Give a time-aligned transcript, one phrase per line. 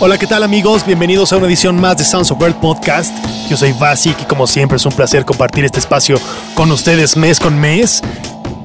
[0.00, 0.86] Hola, ¿qué tal amigos?
[0.86, 3.12] Bienvenidos a una edición más de Sounds of Earth Podcast.
[3.50, 6.20] Yo soy Basic y como siempre es un placer compartir este espacio
[6.54, 8.00] con ustedes mes con mes.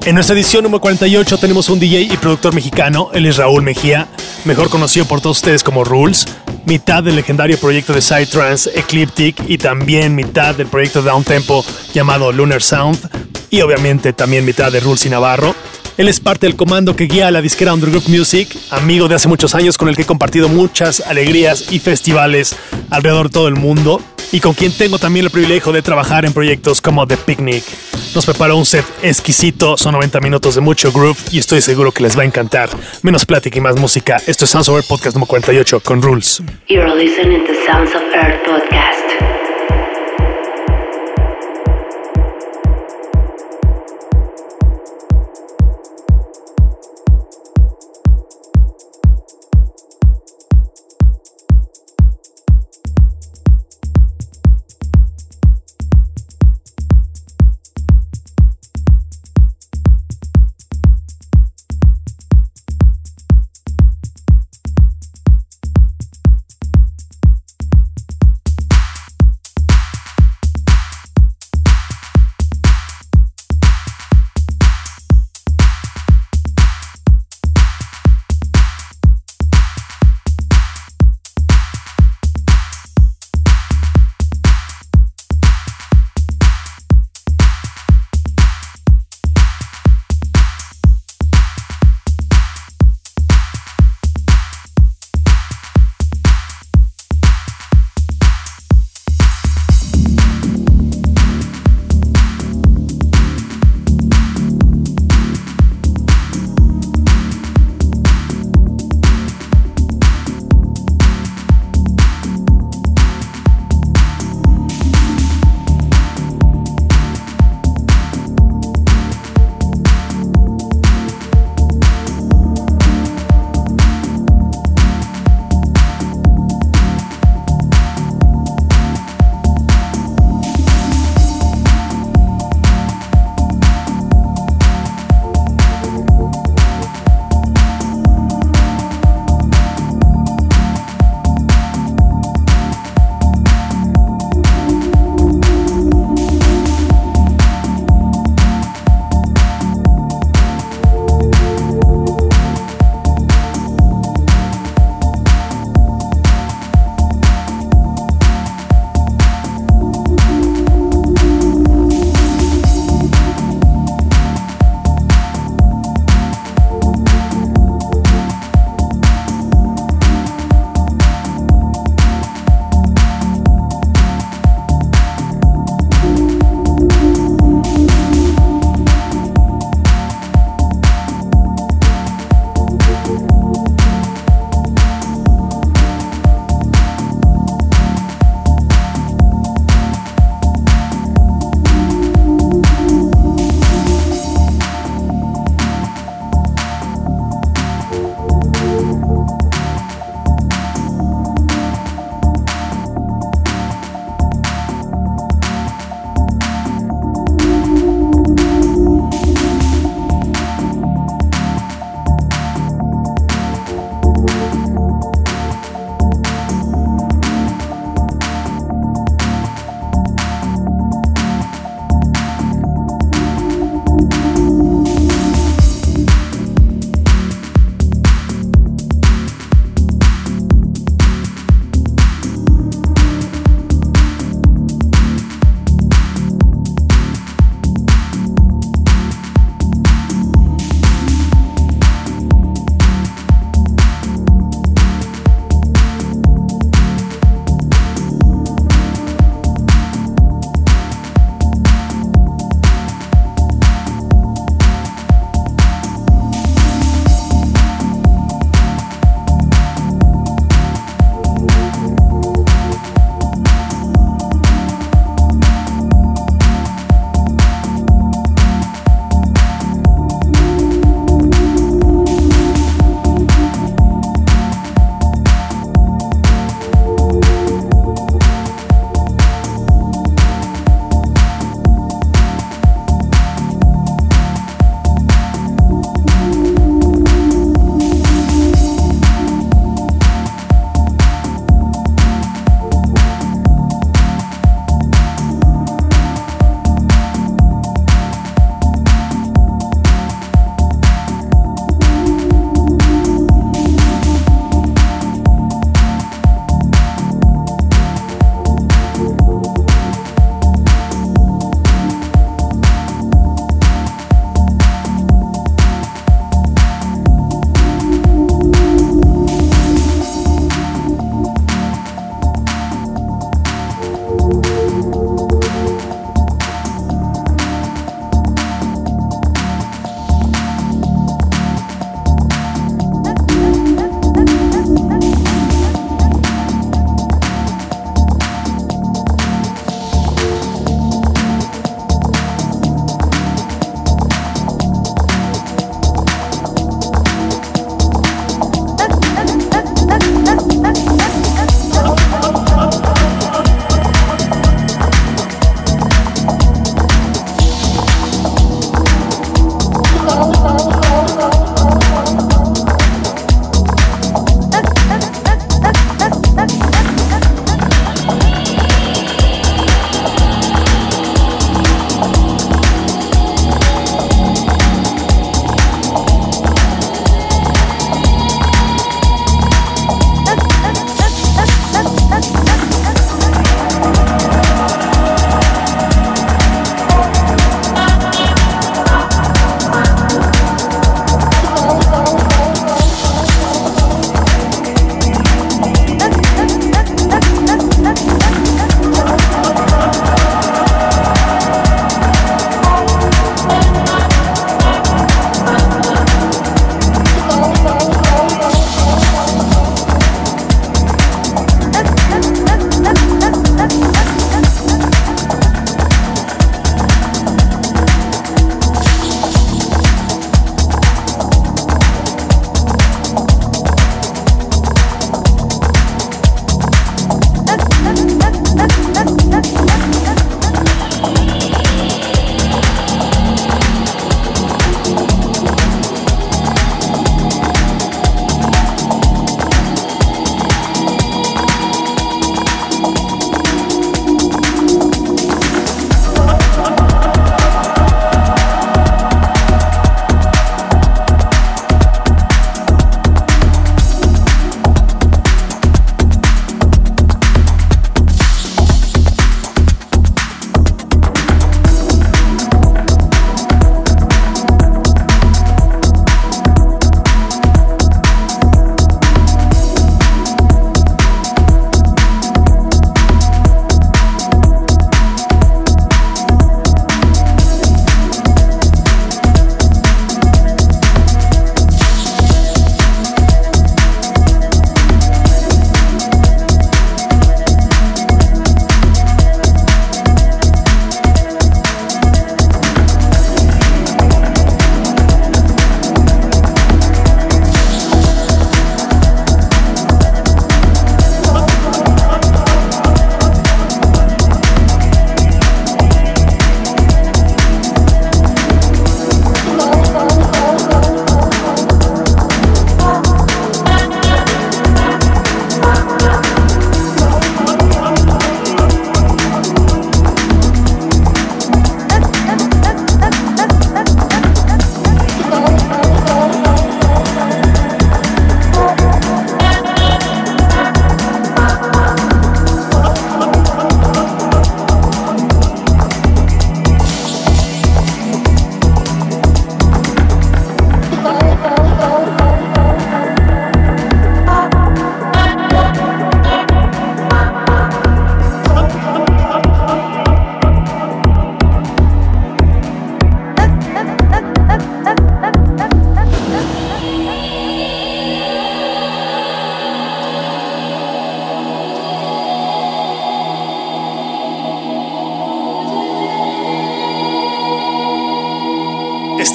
[0.04, 4.06] En nuestra edición número 48 tenemos un DJ y productor mexicano, él es Raúl Mejía,
[4.44, 6.24] mejor conocido por todos ustedes como Rules,
[6.66, 12.30] mitad del legendario proyecto de Psytrance Ecliptic y también mitad del proyecto Down Tempo llamado
[12.30, 13.10] Lunar Sound
[13.50, 15.52] y obviamente también mitad de Rules y Navarro.
[15.96, 19.28] Él es parte del comando que guía a la disquera Underground Music, amigo de hace
[19.28, 22.56] muchos años con el que he compartido muchas alegrías y festivales
[22.90, 24.00] alrededor de todo el mundo
[24.32, 27.62] y con quien tengo también el privilegio de trabajar en proyectos como The Picnic.
[28.12, 32.02] Nos preparó un set exquisito, son 90 minutos de mucho groove y estoy seguro que
[32.02, 32.70] les va a encantar.
[33.02, 34.16] Menos plática y más música.
[34.26, 36.42] Esto es Sounds of Earth Podcast número 48 con Rules.
[36.68, 38.93] You're listening to Sounds of Earth podcast.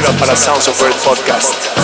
[0.00, 1.79] exclusiva para Sounds of Earth Podcast.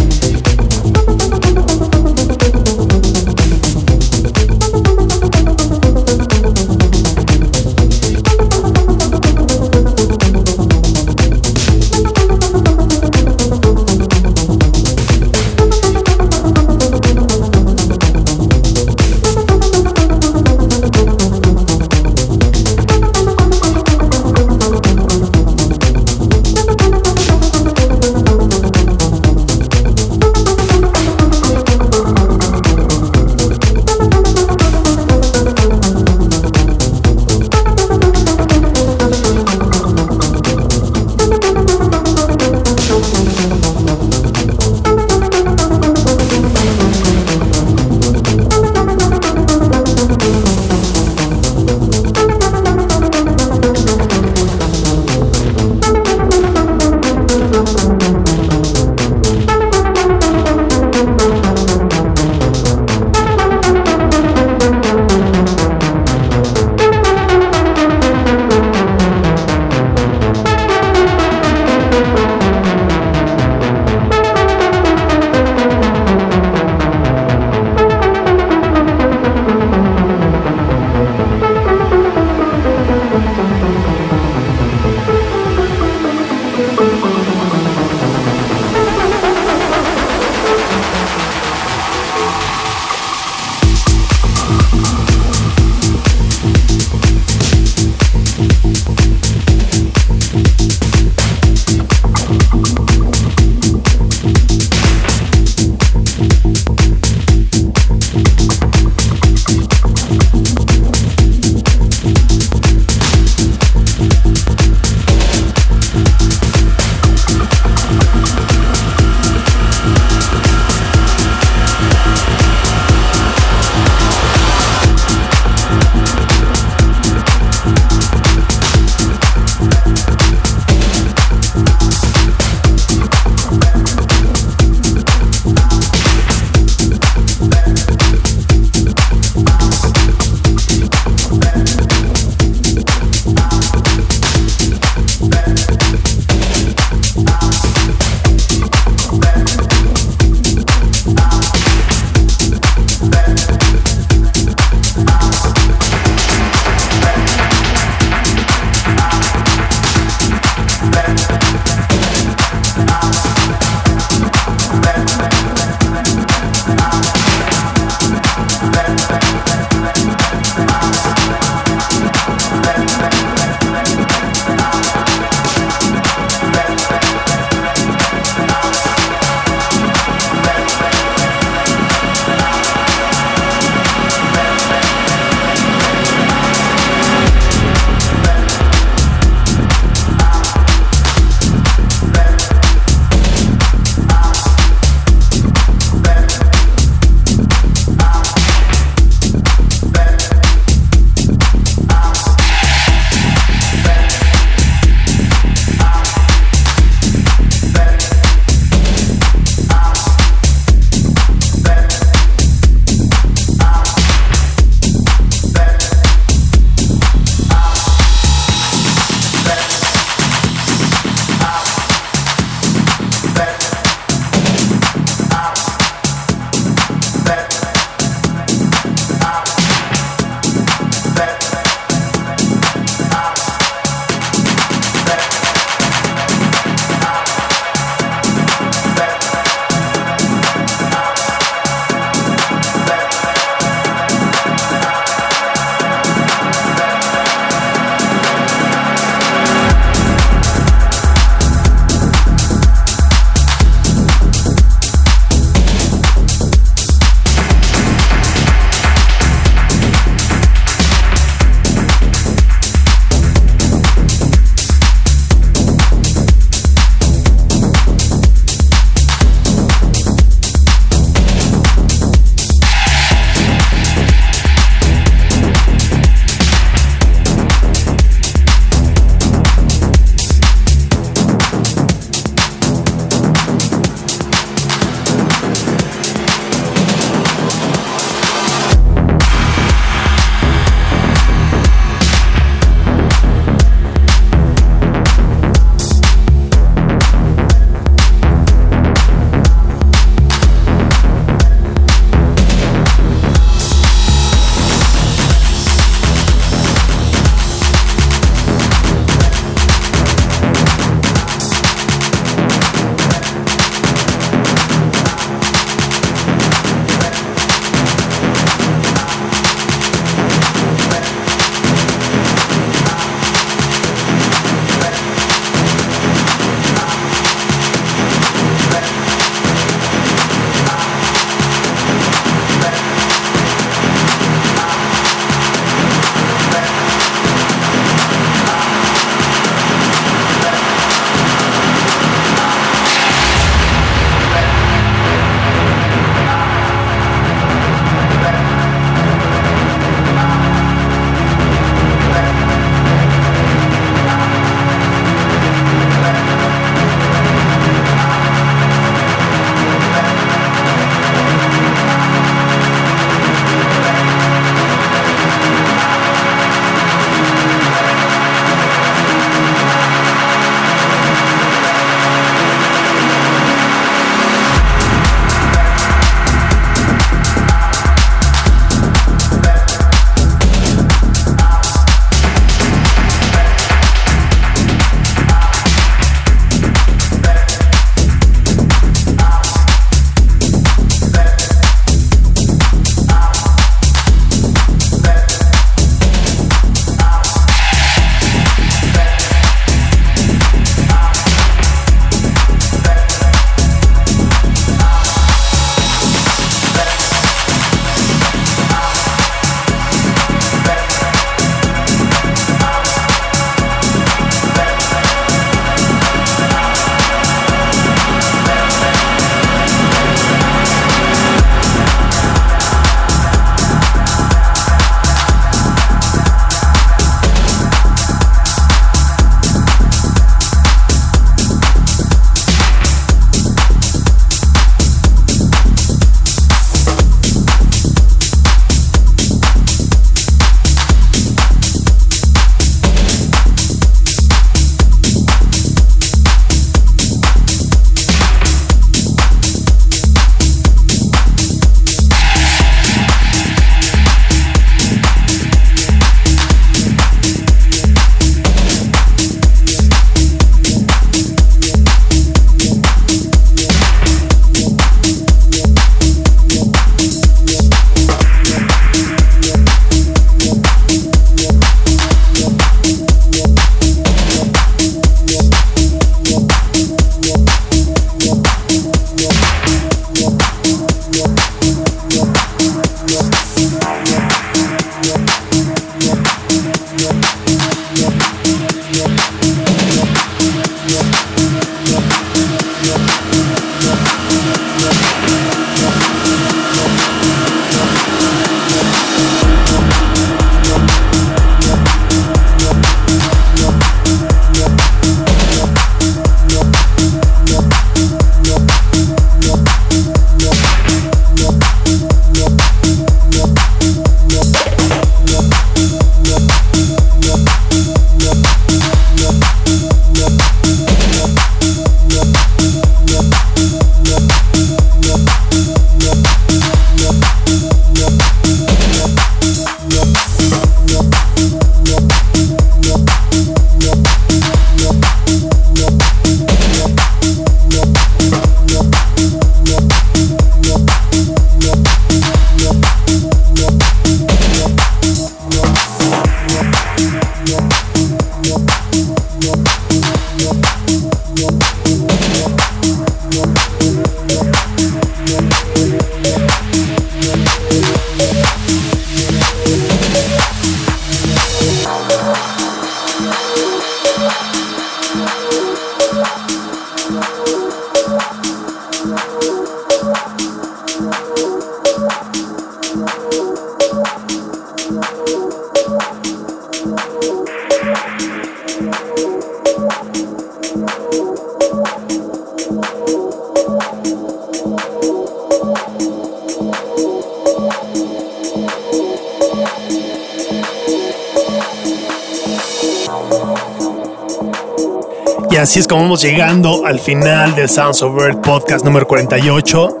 [595.66, 600.00] Así es como vamos llegando al final del Sounds of Earth podcast número 48.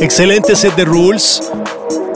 [0.00, 1.40] Excelente set de rules.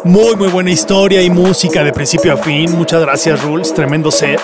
[0.03, 2.77] Muy, muy buena historia y música de principio a fin.
[2.77, 3.73] Muchas gracias, Rules.
[3.73, 4.41] Tremendo set.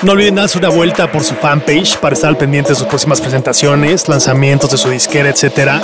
[0.00, 3.20] No olviden darse una vuelta por su fanpage para estar al pendiente de sus próximas
[3.20, 5.82] presentaciones, lanzamientos de su disquera, etc.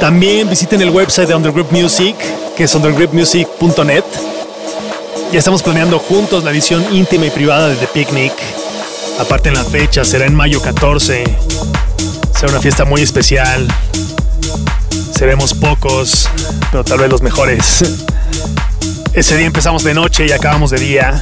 [0.00, 2.14] También visiten el website de Undergroup Music,
[2.54, 4.04] que es undergroupmusic.net.
[5.32, 8.57] Ya estamos planeando juntos la edición íntima y privada de The Picnic.
[9.18, 11.24] Aparte en la fecha, será en mayo 14.
[12.38, 13.66] Será una fiesta muy especial.
[15.16, 16.28] Seremos pocos,
[16.70, 17.84] pero tal vez los mejores.
[19.12, 21.20] Ese día empezamos de noche y acabamos de día.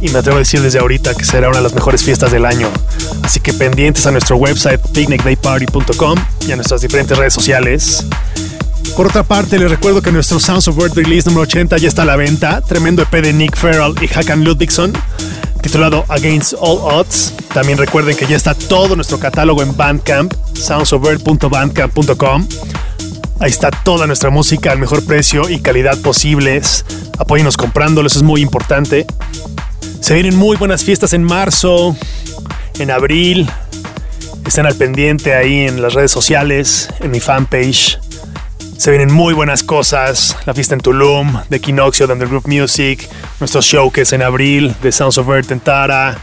[0.00, 2.46] Y me atrevo a decir desde ahorita que será una de las mejores fiestas del
[2.46, 2.70] año.
[3.24, 8.06] Así que pendientes a nuestro website picnicdayparty.com y a nuestras diferentes redes sociales.
[8.96, 12.02] Por otra parte, les recuerdo que nuestro Sounds of Word Release número 80 ya está
[12.02, 12.60] a la venta.
[12.60, 14.92] Tremendo EP de Nick Farrell y Hakan Ludvigson
[15.62, 17.32] titulado Against All Odds.
[17.54, 22.48] También recuerden que ya está todo nuestro catálogo en Bandcamp, soundsofword.bandcamp.com.
[23.40, 26.84] Ahí está toda nuestra música al mejor precio y calidad posibles.
[27.18, 29.06] Apóyenos comprándolo, eso es muy importante.
[30.00, 31.96] Se vienen muy buenas fiestas en marzo,
[32.78, 33.48] en abril.
[34.46, 37.98] Estén al pendiente ahí en las redes sociales, en mi fanpage.
[38.82, 40.36] Se vienen muy buenas cosas.
[40.44, 43.60] La fiesta en Tulum, de Equinoxio, de Undergroup Music, nuestro
[43.94, 46.18] es en abril, de Sounds of Earth en Tara.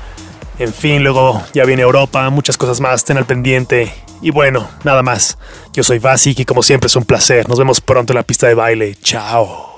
[0.58, 2.96] En fin, luego ya viene Europa, muchas cosas más.
[2.96, 3.94] Estén al pendiente.
[4.22, 5.38] Y bueno, nada más.
[5.72, 7.48] Yo soy Basic y como siempre es un placer.
[7.48, 8.98] Nos vemos pronto en la pista de baile.
[9.02, 9.69] Chao.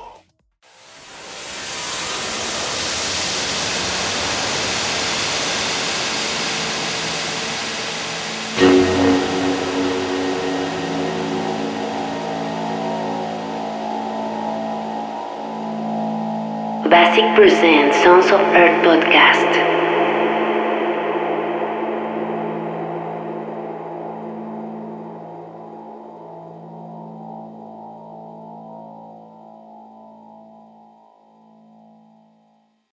[16.91, 20.01] Basic presents Sons of Earth podcast.